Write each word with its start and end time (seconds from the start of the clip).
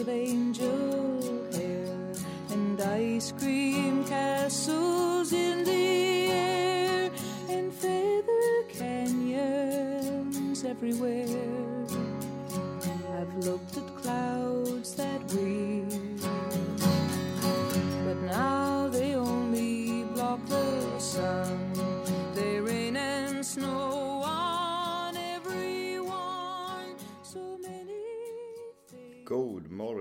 of 0.00 0.08
angels. 0.08 0.89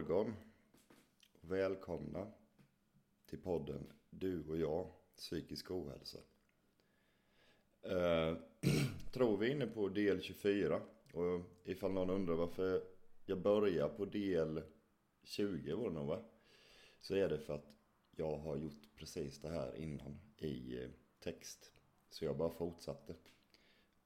Morgon. 0.09 0.35
Välkomna 1.41 2.27
till 3.25 3.39
podden 3.39 3.93
Du 4.09 4.43
och 4.43 4.57
jag, 4.57 4.91
psykisk 5.17 5.71
ohälsa. 5.71 6.19
Eh, 7.81 8.37
tror 9.11 9.37
vi 9.37 9.47
är 9.47 9.51
inne 9.51 9.67
på 9.67 9.89
del 9.89 10.21
24. 10.21 10.81
Och 11.13 11.41
ifall 11.63 11.91
någon 11.91 12.09
undrar 12.09 12.35
varför 12.35 12.83
jag 13.25 13.41
börjar 13.41 13.89
på 13.89 14.05
del 14.05 14.61
20 15.23 15.73
var 15.73 15.89
det 15.89 15.95
nog 15.95 16.07
va? 16.07 16.21
Så 17.01 17.15
är 17.15 17.29
det 17.29 17.39
för 17.39 17.55
att 17.55 17.77
jag 18.15 18.37
har 18.37 18.57
gjort 18.57 18.95
precis 18.95 19.41
det 19.41 19.49
här 19.49 19.75
innan 19.75 20.19
i 20.37 20.83
eh, 20.83 20.89
text. 21.19 21.71
Så 22.09 22.25
jag 22.25 22.37
bara 22.37 22.49
fortsatte. 22.49 23.15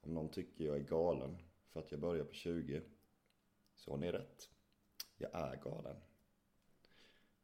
Om 0.00 0.14
någon 0.14 0.28
tycker 0.28 0.64
jag 0.64 0.76
är 0.76 0.84
galen 0.84 1.36
för 1.72 1.80
att 1.80 1.90
jag 1.90 2.00
börjar 2.00 2.24
på 2.24 2.34
20 2.34 2.82
så 3.74 3.90
har 3.90 3.98
ni 3.98 4.12
rätt. 4.12 4.53
Jag 5.16 5.30
är 5.34 5.56
galen. 5.56 5.96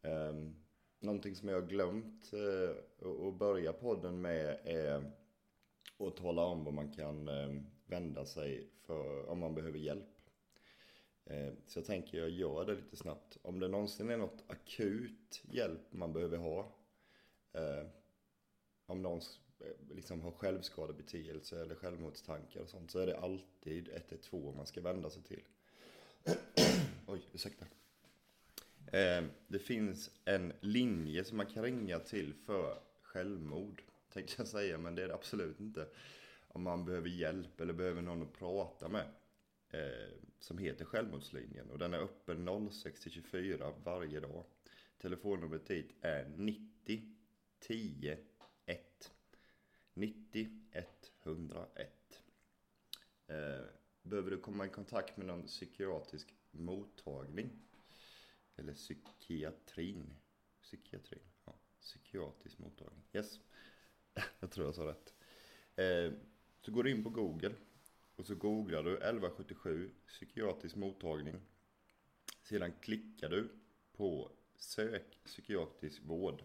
Um, 0.03 0.57
någonting 1.01 1.37
som 1.37 1.49
jag 1.49 1.61
har 1.61 1.69
glömt 1.69 2.31
uh, 2.35 2.71
att 3.29 3.35
börja 3.35 3.73
podden 3.73 4.21
med 4.21 4.59
är 4.65 5.13
att 5.99 6.17
tala 6.17 6.43
om 6.43 6.65
vad 6.65 6.75
man 6.75 6.93
kan 6.93 7.29
uh, 7.29 7.63
vända 7.87 8.27
sig 8.27 8.71
för 8.81 9.29
om 9.29 9.39
man 9.39 9.55
behöver 9.55 9.79
hjälp. 9.79 10.21
Uh, 11.31 11.53
så 11.67 11.79
jag 11.79 11.87
tänker 11.87 12.19
jag 12.19 12.31
gör 12.31 12.65
det 12.65 12.75
lite 12.75 12.97
snabbt. 12.97 13.39
Om 13.43 13.61
det 13.61 13.69
någonsin 13.69 14.11
är 14.11 14.17
något 14.17 14.45
akut 14.47 15.43
hjälp 15.45 15.93
man 15.93 16.13
behöver 16.13 16.39
ha. 16.39 16.61
Uh, 17.57 17.89
om 18.91 19.03
någon 19.03 19.21
eh, 19.61 19.95
liksom 19.95 20.21
har 20.21 20.31
självskadebeteelse 20.31 21.63
eller 21.63 21.75
självmordstankar 21.75 22.61
och 22.61 22.69
sånt 22.69 22.91
så 22.91 22.99
är 22.99 23.07
det 23.07 23.19
alltid 23.19 23.89
112 23.89 24.57
man 24.57 24.67
ska 24.67 24.81
vända 24.81 25.11
sig 25.11 25.23
till. 25.23 25.43
Oj, 27.13 27.29
ursäkta. 27.33 27.67
Eh, 28.87 29.25
det 29.49 29.59
finns 29.59 30.11
en 30.25 30.53
linje 30.61 31.25
som 31.25 31.37
man 31.37 31.47
kan 31.47 31.63
ringa 31.63 31.99
till 31.99 32.35
för 32.35 32.79
självmord. 33.03 33.83
Tänkte 34.13 34.35
jag 34.39 34.49
säga, 34.49 34.79
men 34.79 34.95
det 34.95 35.03
är 35.03 35.09
det 35.09 35.15
absolut 35.15 35.61
inte. 35.61 35.89
Om 36.49 36.63
man 36.63 36.85
behöver 36.85 37.09
hjälp 37.09 37.61
eller 37.61 37.73
behöver 37.73 38.03
någon 38.03 38.23
att 38.23 38.33
prata 38.33 38.89
med. 38.89 39.07
Eh, 39.71 40.13
som 40.41 40.59
heter 40.59 40.85
Självmordslinjen. 40.85 41.71
Och 41.71 41.79
den 41.79 41.95
är 41.95 41.99
öppen 41.99 42.71
06 42.71 43.11
24 43.11 43.73
varje 43.85 44.21
dag. 44.21 44.45
Telefonnumret 44.99 45.67
dit 45.67 45.95
är 46.01 46.29
90 46.37 47.03
10 47.61 48.19
1. 48.67 49.13
90 49.95 50.49
101. 51.23 52.23
Eh, 53.27 53.67
behöver 54.03 54.31
du 54.31 54.39
komma 54.39 54.67
i 54.67 54.69
kontakt 54.69 55.17
med 55.17 55.27
någon 55.27 55.47
psykiatrisk 55.47 56.35
mottagning 56.51 57.51
eller 58.57 58.75
psykiatrin. 58.75 60.17
Psykiatrin. 60.63 61.23
Ja, 61.45 61.59
psykiatrisk 61.81 62.59
mottagning. 62.59 63.05
Yes. 63.13 63.41
Jag 64.41 64.51
tror 64.51 64.67
jag 64.67 64.75
sa 64.75 64.87
rätt. 64.87 65.15
Eh, 65.77 66.13
så 66.61 66.73
går 66.73 66.83
du 66.83 66.91
in 66.91 67.05
på 67.05 67.11
Google 67.11 67.55
och 68.17 68.27
så 68.27 68.35
googlar 68.35 68.83
du 68.83 68.91
1177 68.91 69.91
psykiatrisk 70.07 70.77
mottagning. 70.77 71.41
Sedan 72.43 72.73
klickar 72.81 73.29
du 73.29 73.49
på 73.93 74.33
sök 74.57 75.19
psykiatrisk 75.25 76.03
vård. 76.03 76.43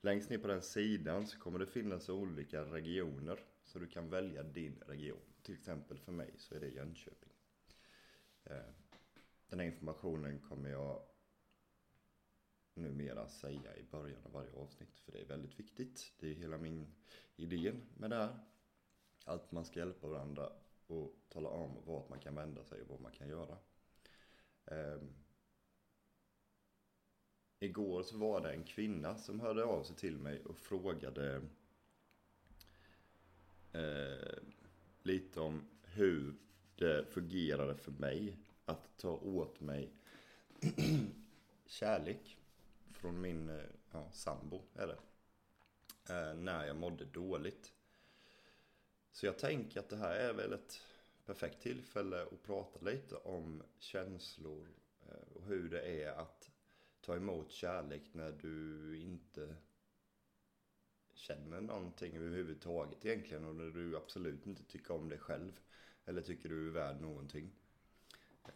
Längst 0.00 0.30
ner 0.30 0.38
på 0.38 0.46
den 0.46 0.62
sidan 0.62 1.26
så 1.26 1.38
kommer 1.38 1.58
det 1.58 1.66
finnas 1.66 2.08
olika 2.08 2.64
regioner. 2.64 3.40
Så 3.64 3.78
du 3.78 3.86
kan 3.86 4.10
välja 4.10 4.42
din 4.42 4.82
region. 4.86 5.20
Till 5.42 5.54
exempel 5.54 5.98
för 5.98 6.12
mig 6.12 6.34
så 6.38 6.54
är 6.54 6.60
det 6.60 6.68
Jönköping. 6.68 7.32
Eh, 8.44 8.56
den 9.48 9.58
här 9.58 9.66
informationen 9.66 10.40
kommer 10.40 10.70
jag 10.70 11.02
numera 12.74 13.28
säga 13.28 13.76
i 13.76 13.82
början 13.82 14.22
av 14.24 14.32
varje 14.32 14.52
avsnitt. 14.52 15.00
För 15.00 15.12
det 15.12 15.20
är 15.20 15.26
väldigt 15.26 15.58
viktigt. 15.58 16.12
Det 16.18 16.30
är 16.30 16.34
hela 16.34 16.58
min 16.58 16.86
idé 17.36 17.72
med 17.96 18.10
det 18.10 18.16
här. 18.16 18.38
Att 19.24 19.52
man 19.52 19.64
ska 19.64 19.78
hjälpa 19.78 20.08
varandra 20.08 20.52
och 20.86 21.16
tala 21.28 21.48
om 21.48 21.76
vart 21.84 22.08
man 22.08 22.20
kan 22.20 22.34
vända 22.34 22.64
sig 22.64 22.82
och 22.82 22.88
vad 22.88 23.00
man 23.00 23.12
kan 23.12 23.28
göra. 23.28 23.58
Um, 24.64 25.14
igår 27.58 28.02
så 28.02 28.18
var 28.18 28.40
det 28.40 28.52
en 28.52 28.64
kvinna 28.64 29.18
som 29.18 29.40
hörde 29.40 29.64
av 29.64 29.82
sig 29.82 29.96
till 29.96 30.18
mig 30.18 30.44
och 30.44 30.56
frågade 30.56 31.42
uh, 33.74 34.38
lite 35.02 35.40
om 35.40 35.68
hur 35.82 36.34
det 36.76 37.04
fungerade 37.04 37.76
för 37.76 37.92
mig 37.92 38.38
att 38.64 38.96
ta 38.96 39.10
åt 39.10 39.60
mig 39.60 39.92
kärlek 41.66 42.38
från 42.90 43.20
min 43.20 43.48
eh, 43.48 43.64
ja, 43.92 44.10
sambo. 44.12 44.62
eller. 44.74 44.98
Eh, 46.08 46.34
när 46.34 46.66
jag 46.66 46.76
mådde 46.76 47.04
dåligt. 47.04 47.72
Så 49.12 49.26
jag 49.26 49.38
tänker 49.38 49.80
att 49.80 49.88
det 49.88 49.96
här 49.96 50.14
är 50.14 50.32
väl 50.32 50.52
ett 50.52 50.80
perfekt 51.26 51.62
tillfälle 51.62 52.22
att 52.22 52.42
prata 52.42 52.80
lite 52.80 53.16
om 53.16 53.62
känslor 53.78 54.68
eh, 55.08 55.36
och 55.36 55.44
hur 55.44 55.68
det 55.68 56.02
är 56.02 56.12
att 56.12 56.50
ta 57.00 57.16
emot 57.16 57.52
kärlek 57.52 58.02
när 58.12 58.32
du 58.32 58.98
inte 58.98 59.56
känner 61.14 61.60
någonting 61.60 62.16
överhuvudtaget 62.16 63.04
egentligen 63.04 63.44
och 63.44 63.54
när 63.54 63.70
du 63.70 63.96
absolut 63.96 64.46
inte 64.46 64.64
tycker 64.64 64.94
om 64.94 65.08
dig 65.08 65.18
själv 65.18 65.60
eller 66.04 66.22
tycker 66.22 66.48
du 66.48 66.68
är 66.68 66.72
värd 66.72 67.00
någonting. 67.00 67.50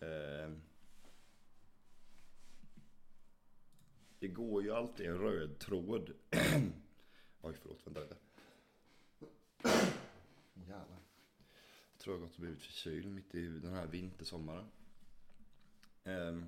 Eh, 0.00 0.52
det 4.18 4.28
går 4.28 4.62
ju 4.62 4.72
alltid 4.72 5.06
en 5.06 5.18
röd 5.18 5.58
tråd. 5.58 6.12
Oj, 7.40 7.54
förlåt, 7.62 7.86
vänta 7.86 8.00
lite. 8.00 8.16
Jävlar. 10.54 10.98
Jag 11.92 11.98
tror 11.98 12.16
jag 12.16 12.20
har 12.20 12.26
gått 12.26 12.34
och 12.34 12.40
blivit 12.40 12.62
förkyld 12.62 13.10
mitt 13.10 13.34
i 13.34 13.46
den 13.46 13.72
här 13.72 13.86
vintersommaren. 13.86 14.66
Eh, 16.04 16.42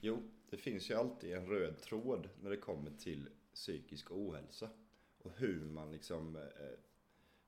jo, 0.00 0.22
det 0.50 0.56
finns 0.56 0.90
ju 0.90 0.94
alltid 0.94 1.32
en 1.32 1.46
röd 1.46 1.80
tråd 1.80 2.28
när 2.40 2.50
det 2.50 2.56
kommer 2.56 2.90
till 2.90 3.28
psykisk 3.54 4.10
ohälsa. 4.10 4.68
Och 5.18 5.32
hur 5.36 5.64
man 5.64 5.92
liksom 5.92 6.36
eh, 6.36 6.78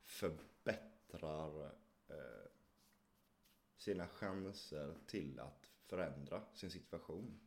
förbättrar 0.03 1.65
eh, 2.09 2.47
sina 3.77 4.09
chanser 4.09 4.95
till 5.07 5.41
att 5.41 5.71
förändra 5.87 6.43
sin 6.55 6.71
situation. 6.71 7.41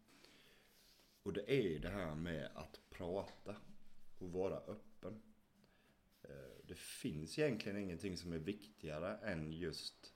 Och 1.24 1.34
det 1.34 1.52
är 1.52 1.62
ju 1.62 1.80
det 1.80 1.90
här 1.90 2.16
med 2.16 2.52
att 2.56 2.80
prata 2.90 3.56
och 4.18 4.32
vara 4.32 4.58
öppen. 4.58 5.22
Eh, 6.22 6.64
det 6.64 6.78
finns 6.78 7.40
egentligen 7.40 7.78
ingenting 7.78 8.18
som 8.18 8.34
är 8.34 8.40
viktigare 8.40 9.18
än 9.18 9.52
just 9.52 10.14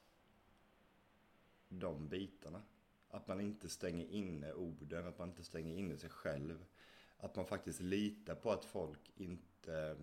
de 1.70 2.10
bitarna. 2.10 2.62
Att 3.10 3.28
man 3.28 3.42
inte 3.42 3.70
stänger 3.70 4.06
inne 4.06 4.54
orden, 4.54 5.08
att 5.08 5.20
man 5.20 5.30
inte 5.30 5.44
stänger 5.44 5.76
inne 5.76 5.98
sig 5.98 6.10
själv. 6.10 6.66
Att 7.18 7.36
man 7.36 7.46
faktiskt 7.46 7.80
litar 7.80 8.36
på 8.36 8.52
att 8.52 8.66
folk 8.66 9.12
inte 9.16 9.98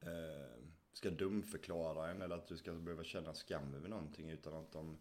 eh, 0.00 0.62
ska 1.00 1.10
dumförklara 1.10 2.10
en 2.10 2.22
eller 2.22 2.36
att 2.36 2.48
du 2.48 2.56
ska 2.56 2.72
behöva 2.72 3.04
känna 3.04 3.34
skam 3.34 3.74
över 3.74 3.88
någonting 3.88 4.30
utan 4.30 4.54
att 4.54 4.72
de 4.72 4.98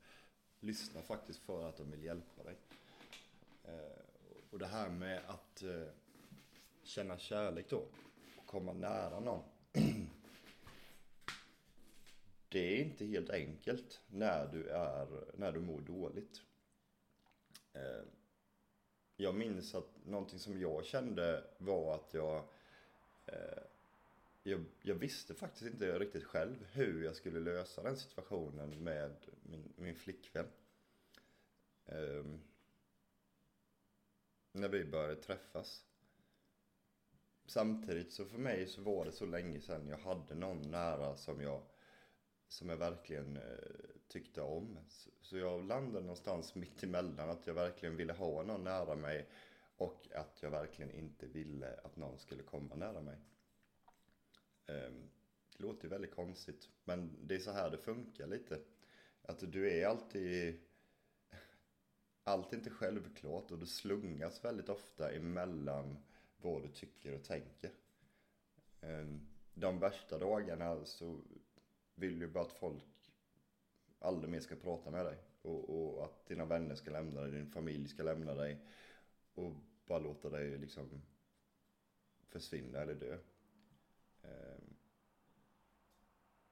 lyssnar 0.60 1.02
faktiskt 1.02 1.40
för 1.40 1.70
att 1.70 1.78
de 1.78 1.92
vill 1.92 2.04
hjälpa 2.04 2.44
dig. 2.44 2.56
Eh, 3.64 4.02
och 4.50 4.60
det 4.60 4.68
här 4.68 4.90
med 4.90 5.22
att 5.28 5.64
eh, 5.64 5.88
känna 6.84 7.18
kärlek 7.18 7.70
då, 7.70 7.78
och 8.38 8.46
komma 8.46 8.74
nära 8.74 9.20
någon. 9.20 9.44
det 12.50 12.60
är 12.60 12.84
inte 12.84 13.06
helt 13.06 13.30
enkelt 13.30 14.02
när 14.08 14.48
du, 14.48 14.70
är, 14.70 15.08
när 15.38 15.52
du 15.52 15.60
mår 15.60 15.82
dåligt. 15.82 16.42
Eh, 17.74 18.04
jag 19.16 19.36
minns 19.36 19.76
att 19.76 20.06
någonting 20.06 20.40
som 20.40 20.62
jag 20.62 20.86
kände 20.86 21.44
var 21.58 21.96
att 21.96 22.14
jag 22.14 22.44
jag, 24.50 24.66
jag, 24.82 24.96
visste 24.96 25.36
faktiskt 25.36 25.74
inte 25.74 26.00
riktigt 26.00 26.24
själv 26.24 26.66
hur 26.72 27.04
jag 27.04 27.16
skulle 27.16 27.40
lösa 27.40 27.84
den 27.84 27.98
situationen 27.98 28.84
med 28.84 29.16
min, 29.44 29.74
min 29.76 29.96
flickvän. 29.96 30.48
Um, 31.86 32.42
när 34.52 34.70
vi 34.70 34.86
började 34.86 35.16
träffas. 35.16 35.86
Samtidigt 37.46 38.12
så 38.12 38.26
för 38.26 38.38
mig 38.38 38.68
så 38.68 38.82
var 38.82 39.06
det 39.06 39.12
så 39.12 39.26
länge 39.26 39.62
sedan 39.62 39.88
jag 39.88 39.98
hade 39.98 40.36
någon 40.36 40.62
nära 40.72 41.18
som 41.18 41.42
jag, 41.42 41.62
som 42.48 42.70
jag 42.70 42.78
verkligen 42.78 43.38
uh, 43.38 43.44
tyckte 44.08 44.42
om. 44.42 44.78
Så, 44.88 45.10
så 45.22 45.38
jag 45.38 45.66
landade 45.66 46.02
någonstans 46.02 46.56
mitt 46.56 46.84
emellan 46.84 47.30
att 47.30 47.48
jag 47.48 47.54
verkligen 47.54 47.96
ville 47.96 48.14
ha 48.14 48.44
någon 48.44 48.64
nära 48.64 48.96
mig 48.96 49.30
och 49.78 50.08
att 50.16 50.38
jag 50.42 50.52
verkligen 50.52 50.92
inte 50.92 51.26
ville 51.26 51.80
att 51.84 51.96
någon 51.96 52.20
skulle 52.20 52.44
komma 52.44 52.76
nära 52.76 53.02
mig. 53.02 53.18
Ehm, 54.70 55.10
det 55.58 55.64
låter 55.64 55.84
ju 55.84 55.90
väldigt 55.90 56.16
konstigt, 56.16 56.70
men 56.84 57.28
det 57.28 57.36
är 57.36 57.40
så 57.40 57.52
här 57.52 57.70
det 57.70 57.78
funkar 57.78 58.28
lite. 58.28 58.62
Att 59.22 59.52
du 59.52 59.72
är 59.72 59.88
alltid 59.88 60.60
allt 62.24 62.54
är 62.54 62.58
inte 62.58 62.70
självklart 62.70 63.52
och 63.52 63.60
du 63.60 63.66
slungas 63.66 64.46
väldigt 64.46 64.70
ofta 64.70 65.12
emellan 65.12 65.98
vad 66.38 66.64
du 66.64 66.70
tycker 66.70 67.16
och 67.16 67.24
tänker. 67.24 67.72
Ehm, 68.82 69.28
de 69.54 69.80
värsta 69.80 70.18
dagarna 70.18 70.86
så 70.86 71.22
vill 71.96 72.20
du 72.20 72.28
bara 72.28 72.44
att 72.44 72.52
folk 72.52 73.14
aldrig 74.00 74.32
mer 74.32 74.40
ska 74.40 74.56
prata 74.56 74.92
med 74.92 75.06
dig. 75.06 75.18
Och, 75.42 75.70
och, 75.70 76.06
att 76.06 76.26
dina 76.26 76.46
vänner 76.46 76.76
ska 76.76 76.92
lämna 76.92 77.22
dig, 77.22 77.32
din 77.32 77.52
familj 77.52 77.88
ska 77.88 78.04
lämna 78.04 78.34
dig. 78.34 78.60
Och 79.34 79.54
bara 79.86 80.00
låta 80.00 80.30
dig 80.30 80.58
liksom 80.58 81.02
försvinna 82.30 82.80
eller 82.80 82.96
dö. 82.96 83.18
Ehm, 84.30 84.76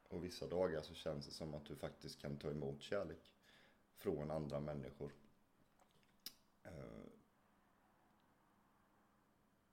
och 0.10 0.24
vissa 0.24 0.48
dagar 0.48 0.82
så 0.82 0.94
känns 0.94 1.26
det 1.26 1.32
som 1.32 1.54
att 1.54 1.66
du 1.66 1.76
faktiskt 1.76 2.22
kan 2.22 2.38
ta 2.38 2.52
emot 2.52 2.82
kärlek 2.82 3.32
från 3.98 4.32
andra 4.32 4.60
människor. 4.60 5.12
Ehm, 6.64 7.10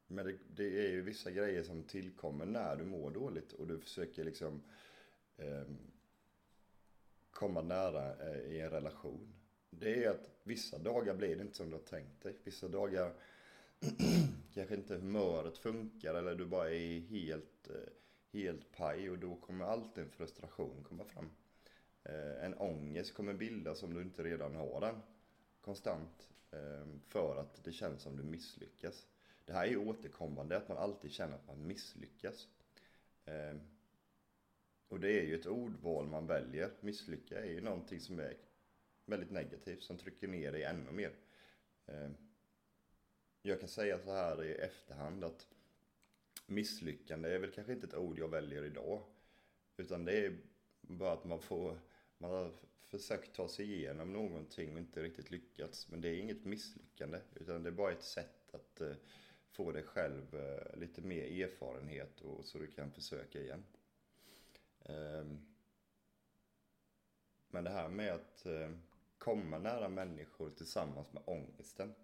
men 0.06 0.26
det, 0.26 0.38
det, 0.48 0.86
är 0.86 0.90
ju 0.90 1.02
vissa 1.02 1.30
grejer 1.30 1.62
som 1.62 1.82
tillkommer 1.82 2.46
när 2.46 2.76
du 2.76 2.84
mår 2.84 3.10
dåligt 3.10 3.52
och 3.52 3.66
du 3.66 3.78
försöker 3.78 4.24
liksom 4.24 4.62
eh, 5.36 5.64
komma 7.30 7.62
nära 7.62 8.30
eh, 8.30 8.52
i 8.52 8.60
en 8.60 8.70
relation. 8.70 9.34
Det 9.70 10.04
är 10.04 10.10
att 10.10 10.30
vissa 10.42 10.78
dagar 10.78 11.14
blir 11.14 11.36
det 11.36 11.42
inte 11.42 11.56
som 11.56 11.70
du 11.70 11.76
har 11.76 11.82
tänkt 11.82 12.22
dig. 12.22 12.36
Vissa 12.44 12.68
dagar 12.68 13.12
kanske 14.54 14.74
inte 14.74 14.94
humöret 14.94 15.58
funkar 15.58 16.14
eller 16.14 16.34
du 16.34 16.46
bara 16.46 16.70
är 16.70 17.00
helt, 17.00 17.53
Eh, 17.70 17.92
helt 18.32 18.72
paj 18.72 19.10
och 19.10 19.18
då 19.18 19.36
kommer 19.36 19.64
alltid 19.64 20.04
en 20.04 20.10
frustration 20.10 20.84
komma 20.84 21.04
fram. 21.04 21.30
Eh, 22.02 22.44
en 22.44 22.54
ångest 22.54 23.14
kommer 23.14 23.34
bildas 23.34 23.82
om 23.82 23.94
du 23.94 24.02
inte 24.02 24.22
redan 24.22 24.54
har 24.54 24.80
den 24.80 25.02
konstant 25.60 26.30
eh, 26.50 26.86
för 27.08 27.36
att 27.36 27.64
det 27.64 27.72
känns 27.72 28.02
som 28.02 28.16
du 28.16 28.22
misslyckas. 28.22 29.06
Det 29.44 29.52
här 29.52 29.66
är 29.66 29.70
ju 29.70 29.76
återkommande, 29.76 30.56
att 30.56 30.68
man 30.68 30.78
alltid 30.78 31.12
känner 31.12 31.34
att 31.34 31.46
man 31.46 31.66
misslyckas. 31.66 32.48
Och 34.88 35.00
det 35.00 35.20
är 35.20 35.24
ju 35.24 35.34
ett 35.34 35.46
ordval 35.46 36.06
man 36.06 36.26
väljer. 36.26 36.70
Misslycka 36.80 37.40
är 37.40 37.50
ju 37.50 37.60
någonting 37.60 38.00
som 38.00 38.18
är 38.18 38.36
väldigt 39.04 39.30
negativt, 39.30 39.82
som 39.82 39.98
trycker 39.98 40.28
ner 40.28 40.52
dig 40.52 40.62
ännu 40.62 40.92
mer. 40.92 41.12
Jag 43.42 43.60
kan 43.60 43.68
säga 43.68 43.98
så 43.98 44.12
här 44.12 44.44
i 44.44 44.54
efterhand 44.54 45.24
att 45.24 45.48
misslyckande 46.46 47.28
är 47.28 47.38
väl 47.38 47.50
kanske 47.50 47.72
inte 47.72 47.86
ett 47.86 47.94
ord 47.94 48.18
jag 48.18 48.28
väljer 48.28 48.64
idag. 48.64 49.02
Utan 49.76 50.04
det 50.04 50.26
är 50.26 50.38
bara 50.80 51.12
att 51.12 51.24
man 51.24 51.40
får, 51.40 51.78
man 52.18 52.30
har 52.30 52.52
försökt 52.84 53.34
ta 53.34 53.48
sig 53.48 53.72
igenom 53.72 54.12
någonting 54.12 54.72
och 54.72 54.78
inte 54.78 55.02
riktigt 55.02 55.30
lyckats. 55.30 55.88
Men 55.88 56.00
det 56.00 56.08
är 56.08 56.18
inget 56.18 56.44
misslyckande, 56.44 57.20
utan 57.34 57.62
det 57.62 57.68
är 57.68 57.72
bara 57.72 57.92
ett 57.92 58.02
sätt 58.02 58.54
att 58.54 58.80
eh, 58.80 58.94
få 59.50 59.72
dig 59.72 59.82
själv 59.82 60.34
eh, 60.34 60.78
lite 60.78 61.00
mer 61.02 61.44
erfarenhet 61.44 62.20
och 62.20 62.44
så 62.44 62.58
du 62.58 62.66
kan 62.66 62.92
försöka 62.92 63.40
igen. 63.40 63.64
Ehm, 64.84 65.40
men 67.48 67.64
det 67.64 67.70
här 67.70 67.88
med 67.88 68.12
att 68.12 68.46
eh, 68.46 68.70
komma 69.18 69.58
nära 69.58 69.88
människor 69.88 70.50
tillsammans 70.50 71.12
med 71.12 71.22
ångesten. 71.26 71.94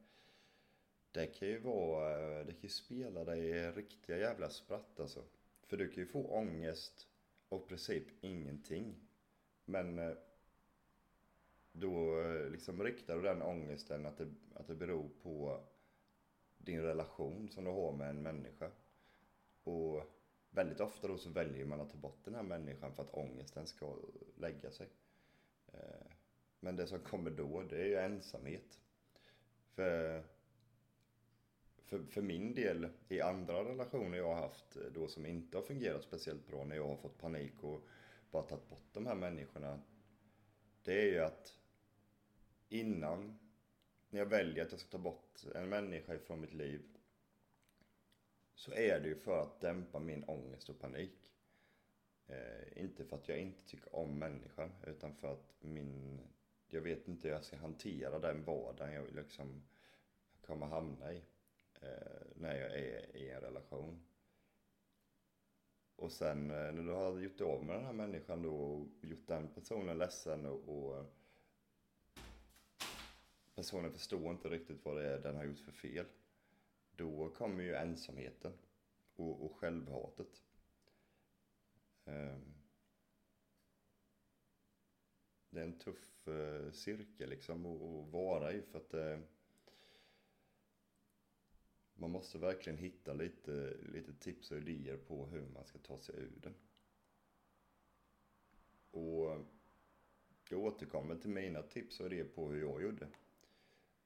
Det 1.13 1.27
kan 1.27 1.49
ju 1.49 1.59
vara, 1.59 2.39
eh, 2.39 2.47
det 2.47 2.53
kan 2.53 2.63
ju 2.63 2.69
spela 2.69 3.25
dig 3.25 3.73
riktiga 3.73 4.19
jävla 4.19 4.51
spratt 4.51 5.01
alltså. 5.01 5.25
För 5.67 5.77
du 5.77 5.89
kan 5.89 5.97
ju 5.97 6.07
få 6.07 6.25
ångest 6.25 7.09
och 7.49 7.65
i 7.65 7.69
princip 7.69 8.05
ingenting. 8.21 8.95
Men 9.65 9.99
eh, 9.99 10.13
då 11.73 12.21
eh, 12.21 12.51
liksom 12.51 12.83
riktar 12.83 13.17
du 13.17 13.23
den 13.23 13.43
ångesten 13.43 14.07
att 14.07 14.19
det, 14.19 14.29
att 14.55 14.67
det 14.67 14.75
beror 14.75 15.09
på 15.23 15.61
din 16.59 16.83
relation 16.83 17.49
som 17.49 17.65
du 17.65 17.71
har 17.71 17.93
med 17.93 18.11
en 18.11 18.23
människa. 18.23 18.71
Och 19.65 20.03
väldigt 20.51 20.81
ofta 20.81 21.09
då 21.09 21.19
så 21.19 21.31
väljer 21.31 21.65
man 21.65 21.81
att 21.81 21.91
ta 21.91 21.97
bort 21.97 22.25
den 22.25 22.35
här 22.35 22.43
människan 22.43 22.95
för 22.95 23.03
att 23.03 23.15
ångesten 23.15 23.67
ska 23.67 23.97
lägga 24.37 24.71
sig. 24.71 24.89
Men 26.61 26.77
det 26.77 26.87
som 26.87 26.99
kommer 26.99 27.31
då, 27.31 27.63
det 27.63 27.77
är 27.77 27.87
ju 27.87 27.97
ensamhet. 27.97 28.81
För, 29.75 30.25
för, 31.91 32.05
för 32.05 32.23
min 32.23 32.55
del, 32.55 32.89
i 33.09 33.21
andra 33.21 33.65
relationer 33.65 34.19
jag 34.19 34.35
har 34.35 34.43
haft 34.43 34.77
eh, 34.77 34.83
då 34.95 35.09
som 35.09 35.27
inte 35.27 35.57
har 35.57 35.63
fungerat 35.63 36.03
speciellt 36.03 36.47
bra, 36.47 36.65
när 36.65 36.77
jag 36.77 36.87
har 36.87 36.97
fått 36.97 37.19
panik 37.19 37.53
och 37.65 37.87
bara 38.31 38.43
tagit 38.43 38.69
bort 38.69 38.89
de 38.93 39.07
här 39.07 39.15
människorna. 39.15 39.81
Det 40.83 41.03
är 41.03 41.07
ju 41.07 41.19
att 41.19 41.55
innan 42.69 43.39
när 44.11 44.19
jag 44.19 44.27
väljer 44.27 44.65
att 44.65 44.71
jag 44.71 44.81
ska 44.81 44.91
ta 44.91 44.99
bort 44.99 45.45
en 45.55 45.69
människa 45.69 46.15
ifrån 46.15 46.41
mitt 46.41 46.53
liv 46.53 46.83
så 48.55 48.73
är 48.73 49.01
det 49.01 49.09
ju 49.09 49.17
för 49.17 49.43
att 49.43 49.61
dämpa 49.61 49.99
min 49.99 50.25
ångest 50.25 50.69
och 50.69 50.81
panik. 50.81 51.33
Eh, 52.27 52.83
inte 52.83 53.05
för 53.05 53.17
att 53.17 53.29
jag 53.29 53.39
inte 53.39 53.67
tycker 53.67 53.97
om 53.97 54.19
människan 54.19 54.73
utan 54.87 55.15
för 55.15 55.33
att 55.33 55.57
min, 55.61 56.21
jag 56.69 56.81
vet 56.81 57.09
inte 57.09 57.29
hur 57.29 57.35
jag 57.35 57.45
ska 57.45 57.57
hantera 57.57 58.19
den 58.19 58.45
vardagen 58.45 58.95
jag 58.95 59.15
liksom 59.15 59.63
kommer 60.41 60.67
hamna 60.67 61.13
i 61.13 61.23
Eh, 61.81 62.27
när 62.35 62.55
jag 62.61 62.71
är 62.79 63.17
i 63.17 63.31
en 63.31 63.41
relation. 63.41 64.03
Och 65.97 66.13
sen 66.13 66.51
eh, 66.51 66.73
när 66.73 66.83
du 66.83 66.91
har 66.91 67.19
gjort 67.19 67.41
av 67.41 67.65
med 67.65 67.77
den 67.77 67.85
här 67.85 67.93
människan 67.93 68.43
då 68.43 68.57
och 68.57 68.89
gjort 69.01 69.27
den 69.27 69.49
personen 69.49 69.99
ledsen 69.99 70.47
och, 70.47 70.69
och 70.69 70.99
eh, 70.99 71.07
personen 73.55 73.93
förstår 73.93 74.31
inte 74.31 74.49
riktigt 74.49 74.85
vad 74.85 74.97
det 74.97 75.09
är 75.09 75.19
den 75.19 75.37
har 75.37 75.45
gjort 75.45 75.61
för 75.61 75.73
fel. 75.73 76.07
Då 76.91 77.31
kommer 77.31 77.63
ju 77.63 77.75
ensamheten 77.75 78.53
och, 79.17 79.45
och 79.45 79.57
självhatet. 79.57 80.43
Ehm, 82.05 82.55
det 85.51 85.61
är 85.61 85.65
en 85.65 85.79
tuff 85.79 86.29
eh, 86.29 86.71
cirkel 86.73 87.31
liksom 87.31 87.67
att, 87.67 88.13
vara 88.13 88.53
i 88.53 88.63
för 88.63 88.79
att 88.79 88.95
uh, 88.95 89.19
man 92.01 92.11
måste 92.11 92.39
verkligen 92.39 92.79
hitta 92.79 93.13
lite, 93.13 93.77
lite 93.93 94.13
tips 94.13 94.51
och 94.51 94.57
idéer 94.57 94.97
på 94.97 95.27
hur 95.27 95.49
man 95.49 95.65
ska 95.65 95.79
ta 95.79 95.99
sig 95.99 96.15
ur 96.19 96.41
den. 96.43 96.55
Och 98.91 99.47
jag 100.49 100.61
återkommer 100.61 101.17
till 101.17 101.31
mina 101.31 101.63
tips 101.63 102.01
och 102.01 102.07
idéer 102.07 102.25
på 102.25 102.51
hur 102.51 102.61
jag 102.61 102.83
gjorde. 102.83 103.09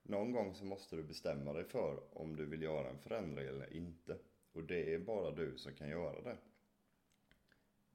Någon 0.03 0.31
gång 0.31 0.55
så 0.55 0.65
måste 0.65 0.95
du 0.95 1.03
bestämma 1.03 1.53
dig 1.53 1.63
för 1.63 2.17
om 2.17 2.35
du 2.35 2.45
vill 2.45 2.61
göra 2.61 2.89
en 2.89 2.99
förändring 2.99 3.47
eller 3.47 3.73
inte. 3.73 4.17
Och 4.51 4.63
det 4.63 4.93
är 4.93 4.99
bara 4.99 5.31
du 5.31 5.57
som 5.57 5.73
kan 5.73 5.89
göra 5.89 6.21
det. 6.21 6.37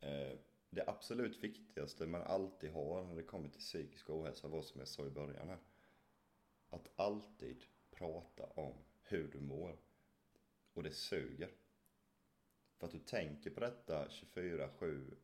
Eh, 0.00 0.38
det 0.70 0.88
absolut 0.88 1.44
viktigaste 1.44 2.06
man 2.06 2.22
alltid 2.22 2.70
har 2.70 3.04
när 3.04 3.16
det 3.16 3.22
kommer 3.22 3.48
till 3.48 3.60
psykisk 3.60 4.10
ohälsa 4.10 4.48
var 4.48 4.62
som 4.62 4.80
jag 4.80 4.88
sa 4.88 5.06
i 5.06 5.10
början 5.10 5.48
här. 5.48 5.58
Att 6.70 6.88
alltid 6.96 7.64
prata 7.90 8.44
om 8.44 8.74
hur 9.02 9.28
du 9.32 9.40
mår. 9.40 9.76
Och 10.80 10.84
det 10.84 10.94
suger. 10.94 11.50
För 12.78 12.86
att 12.86 12.92
du 12.92 12.98
tänker 12.98 13.50
på 13.50 13.60
detta 13.60 14.08
24-7 14.08 15.16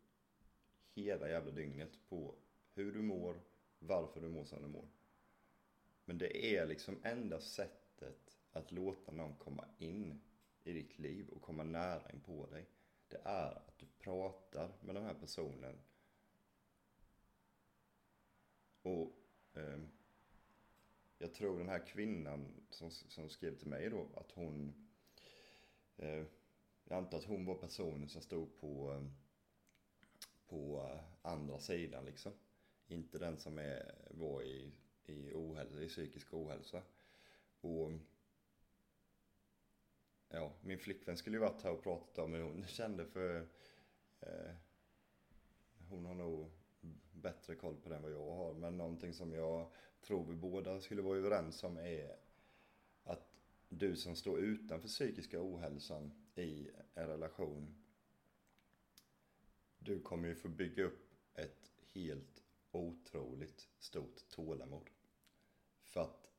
hela 0.95 1.29
jävla 1.29 1.51
dygnet 1.51 2.09
på 2.09 2.35
hur 2.75 2.93
du 2.93 3.03
mår, 3.03 3.41
varför 3.79 4.21
du 4.21 4.29
mår 4.29 4.45
som 4.45 4.63
du 4.63 4.69
mår. 4.69 4.89
Men 6.05 6.19
det 6.19 6.57
är 6.57 6.67
liksom 6.67 7.01
enda 7.03 7.41
sättet 7.41 8.39
att 8.53 8.73
låta 8.73 9.13
någon 9.13 9.37
komma 9.37 9.65
in 9.79 10.21
i 10.65 10.73
ditt 10.73 10.99
liv 10.99 11.29
och 11.29 11.43
komma 11.43 11.63
nära 11.63 12.11
in 12.11 12.21
på 12.21 12.47
dig. 12.47 12.67
Det 13.09 13.21
är 13.25 13.53
att 13.53 13.79
du 13.79 13.87
pratar 13.99 14.73
med 14.81 14.95
den 14.95 15.05
här 15.05 15.15
personen. 15.15 15.79
Och 18.83 19.13
eh, 19.55 19.81
jag 21.19 21.35
tror 21.35 21.59
den 21.59 21.69
här 21.69 21.87
kvinnan 21.87 22.67
som, 22.71 22.91
som 22.91 23.29
skrev 23.29 23.59
till 23.59 23.69
mig 23.69 23.91
då 23.91 24.09
att 24.17 24.33
hon 24.33 24.86
Eh, 25.97 26.25
jag 26.85 26.99
antar 26.99 27.19
att 27.19 27.25
hon 27.25 27.45
var 27.45 27.55
personen 27.55 28.09
som 28.09 28.23
stod 28.23 28.61
på, 28.61 28.93
eh, 28.93 29.05
på 30.49 30.91
eh, 30.93 31.31
andra 31.31 31.59
sidan 31.59 32.05
liksom. 32.05 32.33
Inte 32.89 33.19
den 33.19 33.39
som 33.39 33.59
är, 33.59 33.95
var 34.11 34.43
i 34.43 34.73
i, 35.09 35.33
ohälsa, 35.35 35.83
i 35.83 35.89
psykisk 35.89 36.35
ohälsa. 36.35 36.83
Och 37.61 37.93
ja, 40.29 40.53
min 40.61 40.79
flickvän 40.79 41.17
skulle 41.17 41.37
ju 41.37 41.41
varit 41.41 41.63
här 41.63 41.71
och 41.71 41.83
pratat 41.83 42.19
om 42.19 42.35
hur 42.35 42.43
hon 42.43 42.65
kände 42.67 43.07
för 43.07 43.49
eh, 44.21 44.53
hon 45.89 46.07
har 46.07 46.15
nog 46.15 46.51
bättre 47.13 47.55
koll 47.55 47.77
på 47.77 47.89
det 47.89 47.97
än 47.97 48.03
vad 48.03 48.13
jag 48.13 48.31
har. 48.31 48.55
Men 48.55 48.77
någonting 48.77 49.13
som 49.15 49.33
jag 49.33 49.71
tror 50.01 50.25
vi 50.25 50.35
båda 50.35 50.81
skulle 50.81 51.03
vara 51.03 51.19
överens 51.19 51.65
om 51.65 51.77
är 51.77 52.17
du 53.69 53.97
som 53.97 54.17
står 54.17 54.39
utanför 54.39 54.89
psykiska 54.89 55.43
ohälsan 55.43 56.13
i 56.35 56.71
en 56.95 57.07
relation 57.09 57.75
du 59.87 60.01
kommer 60.01 60.29
ju 60.29 60.35
få 60.35 60.49
bygga 60.49 60.85
upp 60.85 61.13
ett 61.35 61.71
helt 61.93 62.43
otroligt 62.71 63.69
stort 63.79 64.29
tålamod. 64.29 64.91
För 65.83 66.01
att 66.01 66.31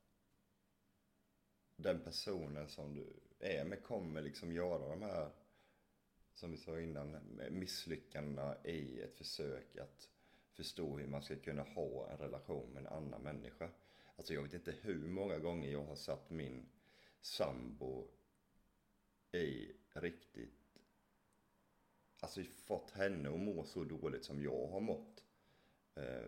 den 1.76 2.00
personen 2.00 2.70
som 2.70 2.94
du 2.94 3.14
är 3.40 3.66
med 3.66 3.84
kommer 3.84 4.22
liksom 4.22 4.54
göra 4.54 4.90
de 4.90 5.02
här, 5.02 5.32
som 6.34 6.52
vi 6.52 6.58
sa 6.58 6.80
innan, 6.80 7.18
misslyckandena 7.50 8.58
i 8.64 9.02
ett 9.02 9.16
försök 9.16 9.78
att 9.78 10.10
förstå 10.52 10.98
hur 10.98 11.08
man 11.08 11.22
ska 11.22 11.36
kunna 11.36 11.64
ha 11.64 12.12
en 12.12 12.18
relation 12.18 12.70
med 12.74 12.82
en 12.82 12.94
annan 12.94 13.22
människa. 13.22 13.70
Alltså 14.16 14.34
jag 14.34 14.42
vet 14.44 14.54
inte 14.54 14.76
hur 14.82 15.08
många 15.08 15.40
gånger 15.40 15.72
jag 15.72 15.86
har 15.86 15.96
satt 15.96 16.30
min 16.30 16.70
sambo 17.22 18.08
i 19.32 19.72
riktigt 19.94 20.58
Alltså 22.20 22.44
fått 22.44 22.92
henne 22.92 23.30
att 23.30 23.40
må 23.40 23.64
så 23.64 23.84
dåligt 23.84 24.26
som 24.26 24.44
jag 24.44 24.68
har 24.68 24.80
mått. 24.80 25.24
Eh, 25.96 26.26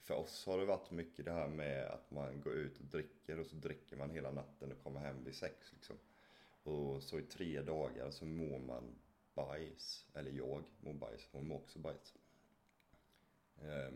för 0.00 0.14
oss 0.14 0.46
har 0.46 0.58
det 0.58 0.64
varit 0.64 0.90
mycket 0.90 1.24
det 1.24 1.32
här 1.32 1.48
med 1.48 1.86
att 1.86 2.10
man 2.10 2.40
går 2.40 2.52
ut 2.52 2.78
och 2.78 2.84
dricker 2.84 3.38
och 3.40 3.46
så 3.46 3.56
dricker 3.56 3.96
man 3.96 4.10
hela 4.10 4.30
natten 4.30 4.72
och 4.72 4.82
kommer 4.82 5.00
hem 5.00 5.24
vid 5.24 5.34
sex 5.34 5.72
liksom. 5.72 5.96
Och 6.62 7.02
så 7.02 7.18
i 7.18 7.22
tre 7.22 7.62
dagar 7.62 8.10
så 8.10 8.24
mår 8.24 8.58
man 8.58 8.98
bajs. 9.34 10.06
Eller 10.14 10.30
jag 10.30 10.64
mår 10.80 10.94
bajs, 10.94 11.28
hon 11.32 11.48
mår 11.48 11.56
också 11.56 11.78
bajs. 11.78 12.14
Eh, 13.56 13.92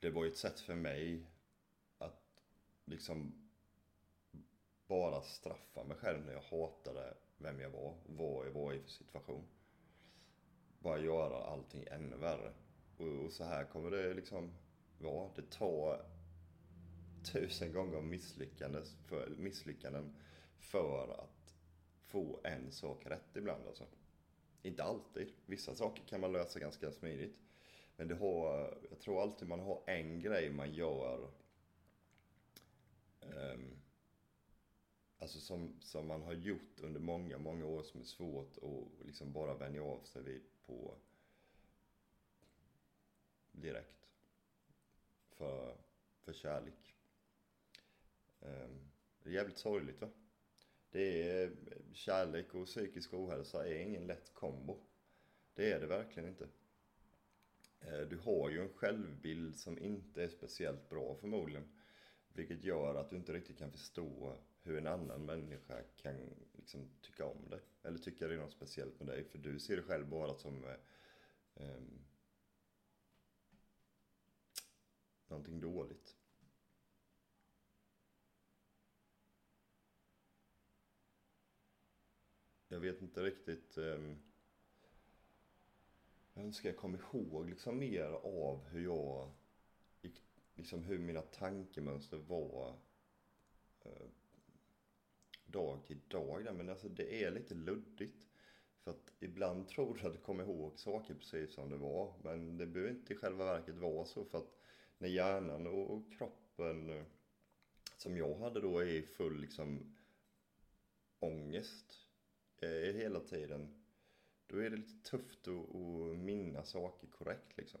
det 0.00 0.10
var 0.10 0.24
ju 0.24 0.30
ett 0.30 0.36
sätt 0.36 0.60
för 0.60 0.74
mig 0.74 1.26
att 1.98 2.40
liksom 2.84 3.43
bara 4.86 5.22
straffa 5.22 5.84
mig 5.84 5.96
själv 5.96 6.26
när 6.26 6.32
jag 6.32 6.58
hatade 6.58 7.14
vem 7.38 7.60
jag 7.60 7.70
var, 7.70 7.94
vad 8.06 8.46
jag 8.46 8.52
var 8.52 8.72
i 8.72 8.80
för 8.80 8.90
situation. 8.90 9.44
Bara 10.78 10.98
göra 10.98 11.44
allting 11.44 11.84
ännu 11.90 12.16
värre. 12.16 12.52
Och, 12.98 13.24
och 13.24 13.32
så 13.32 13.44
här 13.44 13.64
kommer 13.64 13.90
det 13.90 14.14
liksom 14.14 14.50
vara. 14.98 15.30
Det 15.36 15.50
tar 15.50 16.06
tusen 17.32 17.72
gånger 17.72 18.00
misslyckandes 18.00 18.94
för, 18.94 19.28
misslyckanden 19.28 20.16
för 20.58 21.08
att 21.08 21.54
få 22.00 22.40
en 22.44 22.72
sak 22.72 23.06
rätt 23.06 23.36
ibland 23.36 23.66
alltså. 23.66 23.84
Inte 24.62 24.84
alltid. 24.84 25.32
Vissa 25.46 25.74
saker 25.74 26.04
kan 26.04 26.20
man 26.20 26.32
lösa 26.32 26.58
ganska 26.58 26.90
smidigt. 26.92 27.38
Men 27.96 28.08
det 28.08 28.14
har, 28.14 28.78
jag 28.90 29.00
tror 29.00 29.22
alltid 29.22 29.48
man 29.48 29.60
har 29.60 29.82
en 29.86 30.20
grej 30.20 30.50
man 30.50 30.72
gör 30.74 31.30
um, 33.20 33.83
Alltså 35.24 35.40
som, 35.40 35.80
som 35.80 36.06
man 36.06 36.22
har 36.22 36.32
gjort 36.32 36.80
under 36.80 37.00
många, 37.00 37.38
många 37.38 37.66
år 37.66 37.82
som 37.82 38.00
är 38.00 38.04
svårt 38.04 38.58
att 38.58 39.06
liksom 39.06 39.32
bara 39.32 39.54
vänja 39.54 39.82
av 39.82 40.02
sig 40.02 40.22
vid 40.22 40.42
på 40.66 40.94
direkt. 43.52 44.08
För, 45.30 45.76
för 46.24 46.32
kärlek. 46.32 46.94
Ehm, 48.40 48.90
det 49.22 49.30
är 49.30 49.34
jävligt 49.34 49.58
sorgligt 49.58 50.00
va? 50.00 50.08
Det 50.90 51.30
är, 51.30 51.52
kärlek 51.92 52.54
och 52.54 52.66
psykisk 52.66 53.14
ohälsa 53.14 53.68
är 53.68 53.78
ingen 53.78 54.06
lätt 54.06 54.34
kombo. 54.34 54.78
Det 55.54 55.72
är 55.72 55.80
det 55.80 55.86
verkligen 55.86 56.28
inte. 56.28 56.48
Eh, 57.80 58.00
du 58.00 58.18
har 58.18 58.50
ju 58.50 58.62
en 58.62 58.72
självbild 58.74 59.56
som 59.56 59.78
inte 59.78 60.22
är 60.22 60.28
speciellt 60.28 60.88
bra 60.88 61.14
förmodligen. 61.14 61.68
Vilket 62.28 62.64
gör 62.64 62.94
att 62.94 63.10
du 63.10 63.16
inte 63.16 63.32
riktigt 63.32 63.58
kan 63.58 63.72
förstå 63.72 64.38
hur 64.64 64.78
en 64.78 64.86
annan 64.86 65.26
människa 65.26 65.82
kan 65.96 66.34
liksom 66.52 66.90
tycka 67.00 67.24
om 67.24 67.48
det. 67.50 67.60
Eller 67.82 67.98
tycka 67.98 68.28
det 68.28 68.34
är 68.34 68.38
något 68.38 68.52
speciellt 68.52 68.98
med 69.00 69.08
dig. 69.08 69.24
För 69.24 69.38
du 69.38 69.58
ser 69.58 69.76
dig 69.76 69.84
själv 69.84 70.08
bara 70.08 70.34
som 70.34 70.64
eh, 70.64 70.76
um, 71.54 72.04
någonting 75.26 75.60
dåligt. 75.60 76.16
Jag 82.68 82.80
vet 82.80 83.02
inte 83.02 83.22
riktigt 83.22 83.78
um, 83.78 84.22
jag 86.34 86.44
önskar 86.44 86.68
jag 86.68 86.78
kom 86.78 86.94
ihåg 86.94 87.48
liksom 87.48 87.78
mer 87.78 88.08
av 88.10 88.64
hur 88.64 88.84
jag 88.84 89.30
liksom 90.54 90.84
hur 90.84 90.98
mina 90.98 91.22
tankemönster 91.22 92.16
var 92.16 92.78
eh, 93.80 94.06
dag 95.54 95.84
till 95.86 96.00
dag 96.08 96.44
där. 96.44 96.52
Men 96.52 96.68
alltså 96.68 96.88
det 96.88 97.24
är 97.24 97.30
lite 97.30 97.54
luddigt. 97.54 98.26
För 98.84 98.90
att 98.90 99.12
ibland 99.20 99.68
tror 99.68 99.94
du 99.94 100.06
att 100.06 100.12
du 100.12 100.18
kommer 100.18 100.44
ihåg 100.44 100.78
saker 100.78 101.14
precis 101.14 101.54
som 101.54 101.70
det 101.70 101.76
var. 101.76 102.14
Men 102.22 102.56
det 102.56 102.66
behöver 102.66 102.92
inte 102.92 103.12
i 103.12 103.16
själva 103.16 103.44
verket 103.44 103.74
vara 103.74 104.04
så. 104.04 104.24
För 104.24 104.38
att 104.38 104.58
när 104.98 105.08
hjärnan 105.08 105.66
och 105.66 106.12
kroppen, 106.12 106.90
eh, 106.90 107.04
som 107.96 108.16
jag 108.16 108.34
hade 108.34 108.60
då, 108.60 108.78
är 108.78 108.86
i 108.86 109.02
full 109.02 109.40
liksom 109.40 109.96
ångest 111.18 111.98
eh, 112.56 112.94
hela 112.94 113.20
tiden. 113.20 113.84
Då 114.46 114.58
är 114.58 114.70
det 114.70 114.76
lite 114.76 115.10
tufft 115.10 115.48
att, 115.48 115.74
att 115.74 116.18
minnas 116.18 116.70
saker 116.70 117.06
korrekt 117.06 117.56
liksom. 117.56 117.80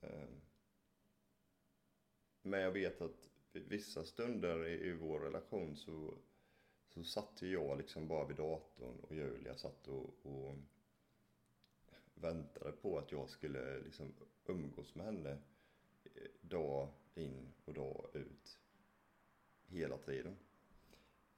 Eh, 0.00 0.28
men 2.42 2.60
jag 2.60 2.72
vet 2.72 3.00
att 3.00 3.30
vissa 3.60 4.04
stunder 4.04 4.66
i, 4.66 4.88
i 4.88 4.92
vår 4.92 5.20
relation 5.20 5.76
så, 5.76 6.14
så 6.88 7.04
satt 7.04 7.42
jag 7.42 7.78
liksom 7.78 8.08
bara 8.08 8.26
vid 8.26 8.36
datorn 8.36 9.00
och 9.00 9.14
Julia 9.14 9.56
satt 9.56 9.88
och, 9.88 10.26
och 10.26 10.56
väntade 12.14 12.72
på 12.72 12.98
att 12.98 13.12
jag 13.12 13.30
skulle 13.30 13.80
liksom 13.80 14.12
umgås 14.46 14.94
med 14.94 15.06
henne 15.06 15.30
eh, 16.04 16.30
dag 16.40 16.88
in 17.14 17.52
och 17.64 17.74
dag 17.74 18.06
ut. 18.12 18.58
Hela 19.66 19.98
tiden. 19.98 20.36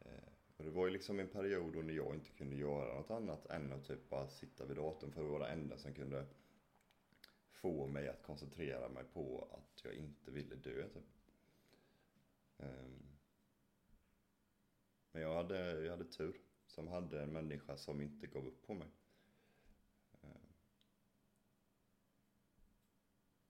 Eh, 0.00 0.32
och 0.56 0.64
det 0.64 0.70
var 0.70 0.86
ju 0.86 0.92
liksom 0.92 1.20
en 1.20 1.28
period 1.28 1.72
då 1.72 1.82
när 1.82 1.94
jag 1.94 2.14
inte 2.14 2.30
kunde 2.30 2.56
göra 2.56 2.94
något 2.94 3.10
annat 3.10 3.46
än 3.46 3.72
att 3.72 3.86
typ 3.86 4.08
bara 4.08 4.28
sitta 4.28 4.64
vid 4.64 4.76
datorn 4.76 5.12
för 5.12 5.22
det 5.22 5.28
var 5.28 5.40
det 5.40 5.48
enda 5.48 5.78
som 5.78 5.94
kunde 5.94 6.26
få 7.50 7.86
mig 7.86 8.08
att 8.08 8.22
koncentrera 8.22 8.88
mig 8.88 9.04
på 9.12 9.48
att 9.52 9.84
jag 9.84 9.94
inte 9.94 10.30
ville 10.30 10.54
dö 10.54 10.88
typ. 10.88 11.17
Ehm, 12.58 13.18
men 15.12 15.22
jag 15.22 15.34
hade, 15.34 15.84
jag 15.84 15.90
hade 15.90 16.04
tur 16.04 16.40
som 16.66 16.88
hade 16.88 17.22
en 17.22 17.32
människa 17.32 17.76
som 17.76 18.00
inte 18.00 18.26
gav 18.26 18.46
upp 18.46 18.66
på 18.66 18.74
mig. 18.74 18.88
Ehm, 20.22 20.52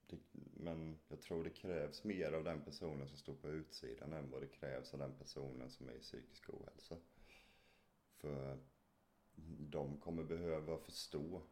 det, 0.06 0.18
men 0.54 0.98
jag 1.08 1.20
tror 1.20 1.44
det 1.44 1.50
krävs 1.50 2.04
mer 2.04 2.32
av 2.32 2.44
den 2.44 2.60
personen 2.64 3.08
som 3.08 3.18
står 3.18 3.34
på 3.34 3.50
utsidan 3.50 4.12
än 4.12 4.30
vad 4.30 4.42
det 4.42 4.48
krävs 4.48 4.92
av 4.92 4.98
den 4.98 5.14
personen 5.18 5.70
som 5.70 5.88
är 5.88 5.92
i 5.92 6.00
psykisk 6.00 6.50
ohälsa. 6.50 6.96
För 8.16 8.58
de 9.58 10.00
kommer 10.00 10.22
behöva 10.24 10.78
förstå 10.78 11.42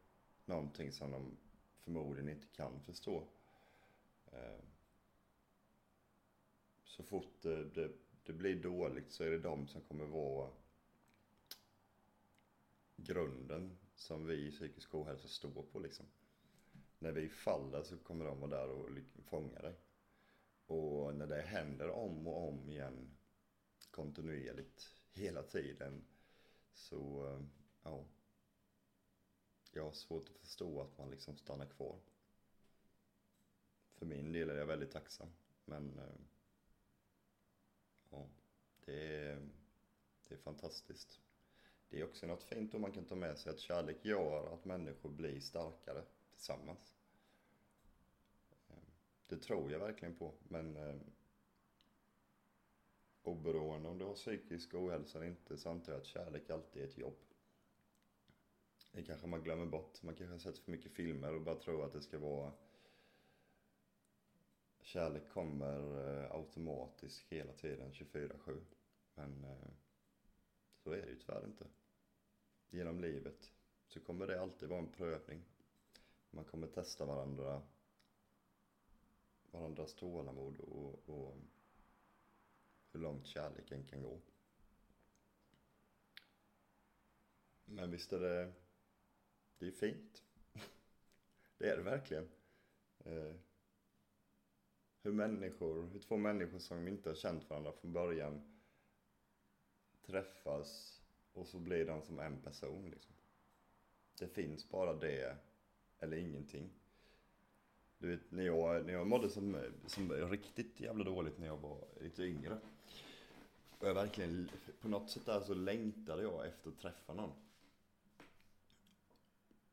någonting 0.45 0.93
som 0.93 1.11
de 1.11 1.37
förmodligen 1.81 2.29
inte 2.29 2.47
kan 2.47 2.81
förstå. 2.81 3.29
Ehm, 4.33 4.76
så 6.97 7.03
fort 7.03 7.43
det, 7.43 7.65
det, 7.65 7.93
det, 8.25 8.33
blir 8.33 8.63
dåligt 8.63 9.13
så 9.13 9.25
är 9.25 9.31
det 9.31 9.39
de 9.39 9.67
som 9.67 9.81
kommer 9.81 10.05
vara 10.05 10.51
grunden 12.97 13.79
som 13.95 14.27
vi 14.27 14.47
i 14.47 14.51
psykisk 14.51 14.95
ohälsa 14.95 15.29
står 15.29 15.63
på 15.63 15.79
liksom. 15.79 16.07
När 16.99 17.13
vi 17.13 17.29
faller 17.29 17.83
så 17.83 17.97
kommer 17.97 18.25
de 18.25 18.41
vara 18.41 18.51
där 18.51 18.69
och 18.71 18.91
fånga 19.25 19.59
dig. 19.59 19.75
Och 20.67 21.15
när 21.15 21.27
det 21.27 21.43
händer 21.43 21.91
om 21.91 22.27
och 22.27 22.49
om 22.49 22.71
igen 22.71 23.17
kontinuerligt 23.91 24.93
hela 25.13 25.43
tiden 25.43 26.05
så, 26.75 27.27
eh, 27.27 27.41
ja. 27.83 28.05
Jag 29.73 29.85
har 29.85 29.93
svårt 29.93 30.29
att 30.29 30.39
förstå 30.39 30.83
att 30.83 30.99
man 30.99 31.11
liksom 31.11 31.37
stannar 31.37 31.67
kvar. 31.67 31.99
För 33.95 34.07
min 34.07 34.33
del 34.33 34.51
är 34.51 34.57
jag 34.57 34.67
väldigt 34.67 34.93
tacksam. 34.93 35.29
Men 35.65 35.99
eh, 35.99 36.36
Ja, 38.11 38.27
det 38.85 39.17
är, 39.17 39.49
det 40.29 40.35
är 40.35 40.39
fantastiskt. 40.39 41.21
Det 41.89 42.01
är 42.01 42.05
också 42.05 42.27
något 42.27 42.45
fint 42.45 42.75
om 42.75 42.81
man 42.81 42.93
kan 42.93 43.05
ta 43.05 43.15
med 43.15 43.39
sig 43.39 43.53
att 43.53 43.61
kärlek 43.61 44.05
gör 44.05 44.55
att 44.55 44.65
människor 44.65 45.11
blir 45.11 45.41
starkare 45.41 46.05
tillsammans. 46.31 46.95
Eh, 48.69 48.77
det 49.27 49.39
tror 49.39 49.73
jag 49.73 49.79
verkligen 49.79 50.17
på, 50.17 50.35
men... 50.49 50.77
Eh, 50.77 50.97
oberoende 53.27 53.89
om 53.89 53.99
du 53.99 54.05
har 54.05 54.15
psykisk 54.15 54.75
ohälsa 54.75 55.19
eller 55.19 55.29
inte 55.29 55.57
så 55.57 55.71
antar 55.71 55.93
jag 55.93 56.01
att 56.01 56.07
kärlek 56.07 56.51
alltid 56.51 56.83
är 56.83 56.87
ett 56.87 56.99
jobb. 56.99 57.17
Det 58.93 59.03
kanske 59.03 59.27
man 59.27 59.43
glömmer 59.43 59.67
bort. 59.67 60.03
Man 60.03 60.15
kanske 60.15 60.35
har 60.35 60.39
sett 60.39 60.59
för 60.59 60.71
mycket 60.71 60.93
filmer 60.93 61.35
och 61.35 61.43
bara 61.43 61.55
tror 61.55 61.85
att 61.85 61.93
det 61.93 62.01
ska 62.01 62.19
vara 62.19 62.53
Kärlek 64.87 65.29
kommer 65.29 66.09
eh, 66.09 66.31
automatiskt 66.31 67.25
hela 67.29 67.53
tiden 67.53 67.93
24-7. 67.93 68.61
Men 69.15 69.45
eh, 69.45 69.71
så 70.77 70.91
är 70.91 71.03
det 71.03 71.09
ju 71.09 71.17
tyvärr 71.17 71.45
inte. 71.45 71.67
Genom 72.71 73.01
livet 73.01 73.53
så 73.87 74.01
kommer 74.01 74.27
det 74.27 74.41
alltid 74.41 74.69
vara 74.69 74.79
en 74.79 74.93
prövning. 74.93 75.45
Man 76.31 76.45
kommer 76.45 76.67
testa 76.67 77.05
varandra, 77.05 77.63
varandras 79.51 79.95
tålamod 79.95 80.61
och, 80.61 81.09
och 81.09 81.37
hur 82.93 83.01
långt 83.01 83.27
kärleken 83.27 83.85
kan 83.85 84.03
gå. 84.03 84.21
Men 87.65 87.91
visst 87.91 88.13
är 88.13 88.21
det, 88.21 88.53
det 89.59 89.67
är 89.67 89.71
fint. 89.71 90.23
Det 91.59 91.71
är 91.71 91.77
det 91.77 91.83
verkligen. 91.83 92.29
Eh, 92.99 93.35
hur 95.07 95.13
människor, 95.13 95.89
hur 95.93 96.01
två 96.01 96.17
människor 96.17 96.59
som 96.59 96.89
inte 96.89 97.09
har 97.09 97.15
känt 97.15 97.51
varandra 97.51 97.73
från 97.73 97.93
början 97.93 98.43
träffas 100.07 101.01
och 101.33 101.47
så 101.47 101.59
blir 101.59 101.87
de 101.87 102.03
som 102.03 102.19
en 102.19 102.41
person 102.41 102.91
liksom. 102.91 103.15
Det 104.19 104.29
finns 104.29 104.69
bara 104.69 104.95
det 104.95 105.37
eller 105.99 106.17
ingenting. 106.17 106.71
Du 107.99 108.09
vet, 108.09 108.31
när 108.31 108.43
jag, 108.43 108.87
när 108.87 108.93
jag 108.93 109.07
mådde 109.07 109.31
som, 109.31 109.57
som 109.87 110.13
riktigt 110.13 110.81
jävla 110.81 111.05
dåligt 111.05 111.39
när 111.39 111.47
jag 111.47 111.57
var 111.57 111.85
lite 112.01 112.23
yngre. 112.23 112.59
Och 113.79 113.89
jag 113.89 113.95
verkligen, 113.95 114.51
på 114.81 114.89
något 114.89 115.11
sätt 115.11 115.27
där 115.27 115.41
så 115.41 115.55
längtade 115.55 116.23
jag 116.23 116.47
efter 116.47 116.71
att 116.71 116.79
träffa 116.79 117.15
någon. 117.15 117.33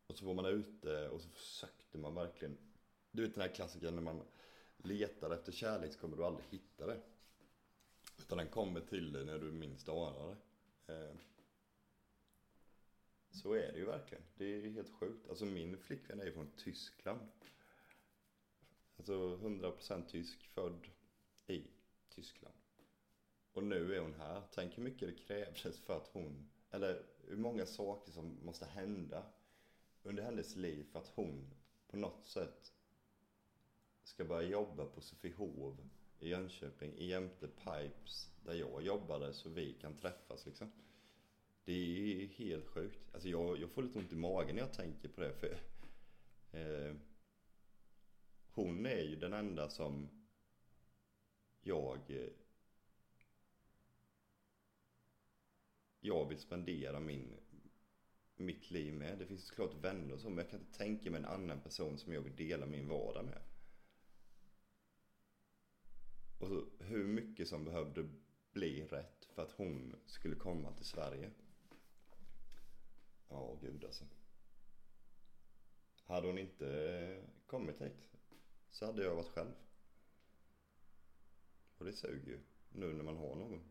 Och 0.07 0.17
så 0.17 0.25
var 0.25 0.33
man 0.33 0.45
ute 0.45 1.09
och 1.09 1.21
så 1.21 1.29
försökte 1.29 1.97
man 1.97 2.15
verkligen, 2.15 2.57
du 3.11 3.21
vet 3.21 3.33
den 3.33 3.41
här 3.41 3.55
klassikern 3.55 3.95
när 3.95 4.01
man 4.01 4.21
letar 4.83 5.31
efter 5.31 5.51
kärlek 5.51 5.93
så 5.93 5.99
kommer 5.99 6.17
du 6.17 6.25
aldrig 6.25 6.45
hitta 6.49 6.85
det. 6.85 7.01
Utan 8.17 8.37
den 8.37 8.47
kommer 8.47 8.81
till 8.81 9.13
dig 9.13 9.25
när 9.25 9.39
du 9.39 9.51
minst 9.51 9.89
anar 9.89 10.35
det. 10.85 10.93
Eh, 10.93 11.15
så 13.31 13.53
är 13.53 13.71
det 13.71 13.79
ju 13.79 13.85
verkligen. 13.85 14.23
Det 14.37 14.45
är 14.45 14.69
helt 14.69 14.93
sjukt. 14.93 15.29
Alltså 15.29 15.45
min 15.45 15.77
flickvän 15.77 16.19
är 16.19 16.25
ju 16.25 16.33
från 16.33 16.51
Tyskland. 16.57 17.29
Alltså 18.97 19.13
100% 19.13 20.05
tysk, 20.07 20.43
född 20.43 20.87
i 21.47 21.67
Tyskland. 22.09 22.55
Och 23.53 23.63
nu 23.63 23.95
är 23.95 23.99
hon 23.99 24.13
här. 24.13 24.41
Tänk 24.51 24.77
hur 24.77 24.83
mycket 24.83 25.07
det 25.09 25.23
krävdes 25.23 25.79
för 25.79 25.97
att 25.97 26.07
hon, 26.07 26.49
eller 26.71 27.05
hur 27.27 27.37
många 27.37 27.65
saker 27.65 28.11
som 28.11 28.39
måste 28.45 28.65
hända 28.65 29.25
under 30.03 30.23
hennes 30.23 30.55
liv 30.55 30.83
för 30.91 30.99
att 30.99 31.07
hon 31.07 31.53
på 31.87 31.97
något 31.97 32.25
sätt 32.25 32.73
ska 34.03 34.25
börja 34.25 34.49
jobba 34.49 34.85
på 34.85 35.01
Sofiehov 35.01 35.89
i 36.19 36.29
Jönköping 36.29 36.93
jämte 36.97 37.47
Pipes 37.47 38.31
där 38.45 38.53
jag 38.53 38.83
jobbade 38.83 39.33
så 39.33 39.49
vi 39.49 39.73
kan 39.73 39.97
träffas 39.97 40.45
liksom. 40.45 40.71
Det 41.65 41.73
är 41.73 42.27
helt 42.27 42.67
sjukt. 42.67 43.13
Alltså 43.13 43.29
jag, 43.29 43.61
jag 43.61 43.69
får 43.69 43.83
lite 43.83 43.99
ont 43.99 44.11
i 44.11 44.15
magen 44.15 44.55
när 44.55 44.61
jag 44.61 44.73
tänker 44.73 45.09
på 45.09 45.21
det 45.21 45.33
för 45.33 45.57
eh, 46.51 46.95
hon 48.51 48.85
är 48.85 49.01
ju 49.01 49.15
den 49.15 49.33
enda 49.33 49.69
som 49.69 50.09
jag 51.61 51.99
eh, 52.07 52.29
jag 55.99 56.29
vill 56.29 56.37
spendera 56.37 56.99
min, 56.99 57.33
mitt 58.35 58.71
liv 58.71 58.93
med. 58.93 59.19
Det 59.19 59.25
finns 59.25 59.45
såklart 59.45 59.73
vänner 59.81 60.13
och 60.13 60.19
så, 60.19 60.29
men 60.29 60.37
jag 60.37 60.49
kan 60.49 60.59
inte 60.59 60.77
tänka 60.77 61.11
mig 61.11 61.19
en 61.19 61.25
annan 61.25 61.61
person 61.61 61.97
som 61.97 62.13
jag 62.13 62.21
vill 62.21 62.35
dela 62.35 62.65
min 62.65 62.87
vardag 62.87 63.25
med. 63.25 63.41
Och 66.43 66.49
så, 66.49 66.65
hur 66.79 67.07
mycket 67.07 67.47
som 67.47 67.65
behövde 67.65 68.09
bli 68.53 68.85
rätt 68.85 69.25
för 69.25 69.43
att 69.43 69.51
hon 69.51 69.95
skulle 70.05 70.35
komma 70.35 70.71
till 70.71 70.85
Sverige. 70.85 71.31
Ja, 73.29 73.57
gud 73.61 73.85
alltså. 73.85 74.05
Hade 76.05 76.27
hon 76.27 76.37
inte 76.37 77.23
kommit 77.45 77.81
hit 77.81 78.09
så 78.71 78.85
hade 78.85 79.03
jag 79.03 79.15
varit 79.15 79.27
själv. 79.27 79.51
Och 81.77 81.85
det 81.85 81.93
suger 81.93 82.31
ju, 82.31 82.39
nu 82.69 82.93
när 82.93 83.03
man 83.03 83.17
har 83.17 83.35
någon. 83.35 83.61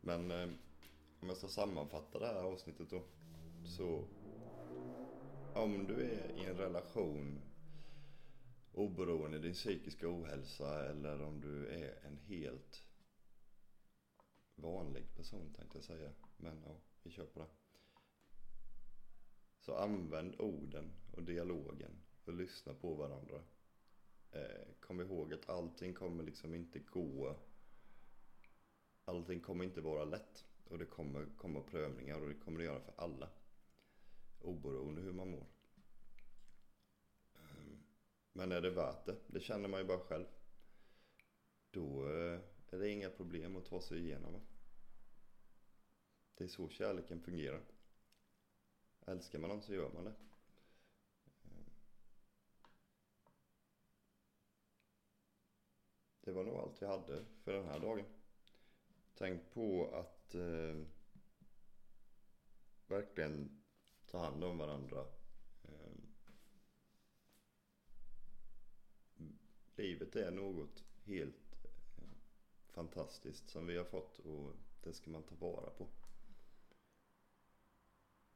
Men 0.00 0.30
eh, 0.30 0.48
om 1.20 1.28
jag 1.28 1.36
ska 1.36 1.48
sammanfatta 1.48 2.18
det 2.18 2.26
här 2.26 2.42
avsnittet 2.42 2.90
då. 2.90 3.02
Så 3.64 4.04
om 5.54 5.86
du 5.86 5.94
är 5.94 6.32
i 6.36 6.44
en 6.44 6.56
relation 6.56 7.40
oberoende 8.72 9.38
din 9.38 9.54
psykiska 9.54 10.08
ohälsa 10.08 10.90
eller 10.90 11.22
om 11.22 11.40
du 11.40 11.66
är 11.66 12.06
en 12.06 12.16
helt 12.16 12.82
vanlig 14.54 15.14
person 15.16 15.54
tänkte 15.56 15.78
jag 15.78 15.84
säga. 15.84 16.10
Men 16.36 16.62
ja, 16.66 16.76
vi 17.02 17.10
kör 17.10 17.26
på 17.26 17.40
det. 17.40 17.46
Så 19.60 19.76
använd 19.76 20.40
orden 20.40 20.90
och 21.12 21.22
dialogen 21.22 21.90
och 22.24 22.34
lyssna 22.34 22.74
på 22.74 22.94
varandra. 22.94 23.40
Eh, 24.30 24.66
kom 24.80 25.00
ihåg 25.00 25.34
att 25.34 25.48
allting 25.48 25.94
kommer 25.94 26.24
liksom 26.24 26.54
inte 26.54 26.78
gå 26.78 27.36
allting 29.04 29.40
kommer 29.40 29.64
inte 29.64 29.80
vara 29.80 30.04
lätt. 30.04 30.44
Och 30.68 30.78
det 30.78 30.86
kommer 30.86 31.26
komma 31.36 31.60
prövningar 31.60 32.20
och 32.20 32.28
det 32.28 32.34
kommer 32.34 32.58
det 32.58 32.64
göra 32.64 32.80
för 32.80 32.94
alla. 32.96 33.28
Oberoende 34.44 35.00
hur 35.00 35.12
man 35.12 35.30
mår. 35.30 35.46
Ehm, 37.34 37.78
men 38.32 38.52
är 38.52 38.60
det 38.60 38.70
värt 38.70 39.06
det? 39.06 39.16
Det 39.26 39.40
känner 39.40 39.68
man 39.68 39.80
ju 39.80 39.86
bara 39.86 39.98
själv. 39.98 40.26
Då 41.70 42.06
eh, 42.06 42.40
är 42.70 42.78
det 42.78 42.90
inga 42.90 43.10
problem 43.10 43.56
att 43.56 43.64
ta 43.66 43.80
sig 43.80 43.98
igenom. 43.98 44.40
Det 46.34 46.44
är 46.44 46.48
så 46.48 46.68
kärleken 46.68 47.20
fungerar. 47.20 47.62
Älskar 49.06 49.38
man 49.38 49.50
någon 49.50 49.62
så 49.62 49.74
gör 49.74 49.92
man 49.92 50.04
det. 50.04 50.14
Ehm. 51.44 51.70
Det 56.20 56.32
var 56.32 56.44
nog 56.44 56.56
allt 56.56 56.80
jag 56.80 56.88
hade 56.88 57.24
för 57.44 57.52
den 57.52 57.64
här 57.64 57.80
dagen. 57.80 58.04
Tänk 59.14 59.50
på 59.50 59.94
att 59.94 60.34
eh, 60.34 60.86
verkligen 62.86 63.63
ta 64.14 64.20
hand 64.20 64.44
om 64.44 64.58
varandra. 64.58 65.04
Eh, 65.62 65.92
livet 69.76 70.16
är 70.16 70.30
något 70.30 70.84
helt 71.04 71.64
eh, 71.96 72.08
fantastiskt 72.66 73.48
som 73.48 73.66
vi 73.66 73.76
har 73.76 73.84
fått 73.84 74.18
och 74.18 74.52
det 74.82 74.92
ska 74.92 75.10
man 75.10 75.22
ta 75.22 75.34
vara 75.34 75.70
på. 75.70 75.88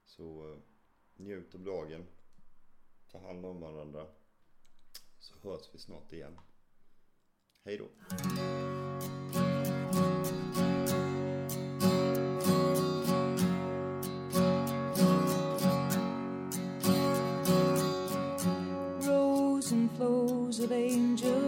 Så 0.04 0.52
eh, 0.52 0.58
njut 1.16 1.54
av 1.54 1.60
dagen. 1.60 2.06
Ta 3.10 3.18
hand 3.18 3.46
om 3.46 3.60
varandra. 3.60 4.06
Så 5.18 5.34
hörs 5.42 5.68
vi 5.72 5.78
snart 5.78 6.12
igen. 6.12 6.38
Hej 7.64 7.78
då. 7.78 7.88
Angel. 20.70 20.74
angels. 20.74 21.47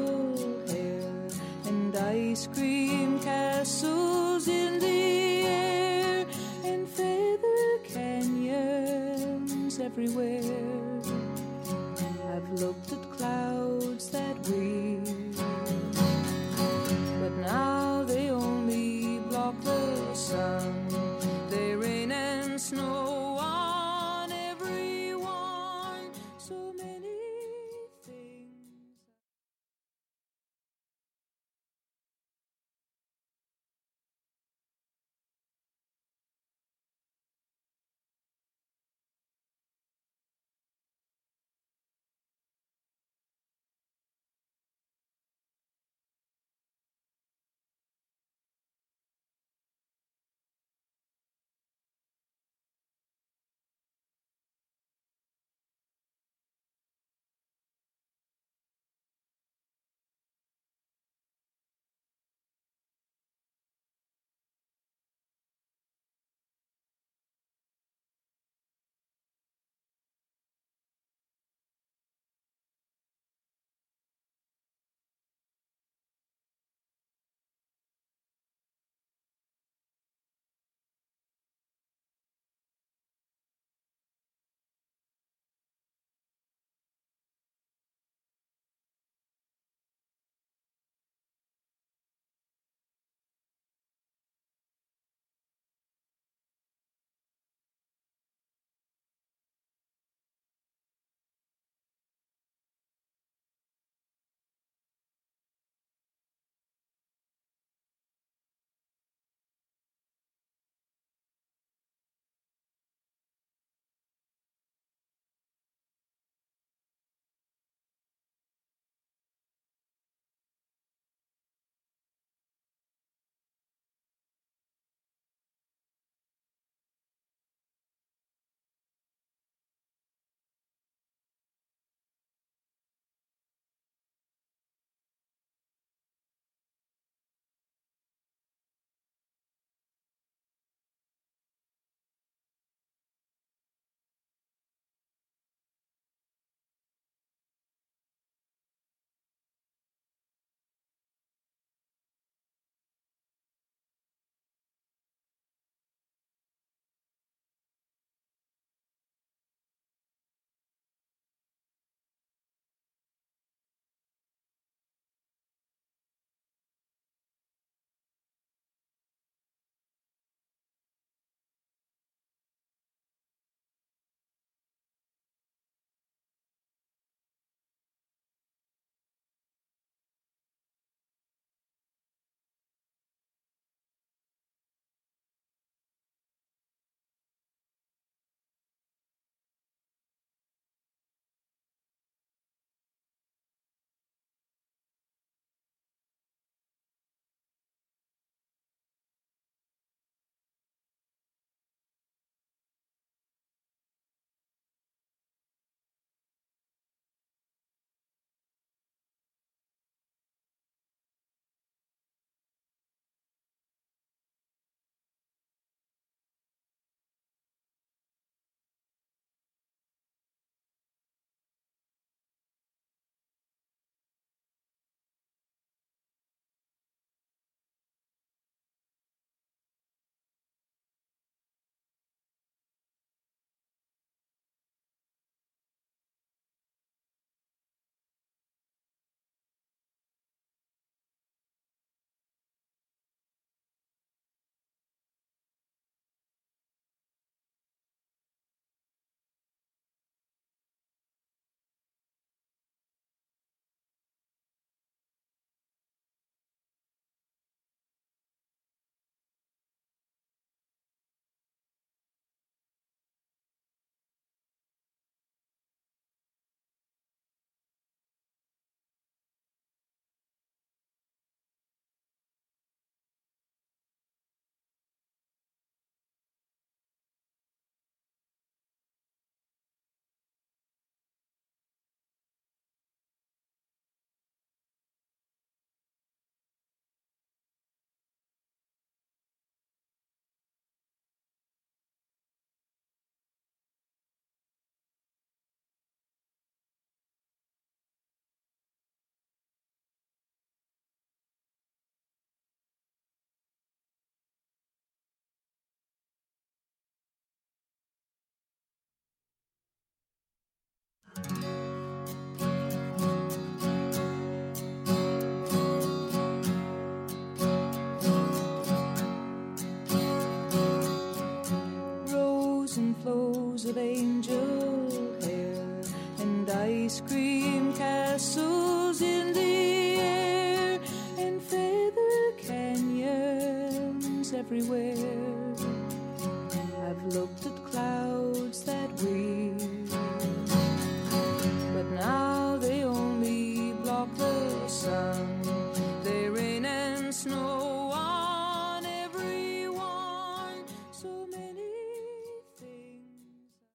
Baby. 323.73 324.10